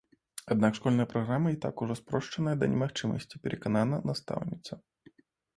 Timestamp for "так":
1.67-1.83